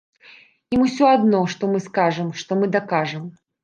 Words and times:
Ім 0.77 0.85
усё 0.87 1.05
адно, 1.19 1.43
што 1.57 1.63
мы 1.77 1.85
скажам, 1.87 2.35
што 2.43 2.51
мы 2.63 2.75
дакажам. 2.81 3.35